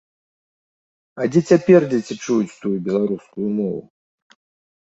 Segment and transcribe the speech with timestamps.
[1.19, 3.81] А дзе цяпер дзеці чуюць тую беларускую мову?